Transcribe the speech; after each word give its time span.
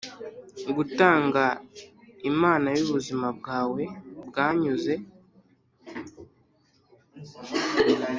gutanga 0.75 1.43
imana 2.29 2.67
yubuzima 2.77 3.27
bwawe 3.37 3.83
bwanyuze. 4.27 4.93